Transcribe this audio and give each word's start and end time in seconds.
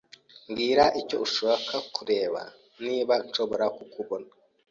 Mbwira 0.49 0.83
icyo 1.01 1.17
ushaka 1.25 1.73
ndareba 1.85 2.41
niba 2.85 3.13
nshobora 3.25 3.65
kukubona. 3.75 4.27